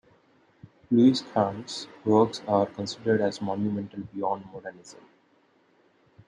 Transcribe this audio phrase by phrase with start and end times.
[0.89, 5.01] Louis Kahn's works are considered as monumental beyond modernism.